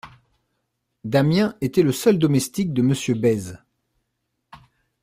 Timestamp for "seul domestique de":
1.91-2.81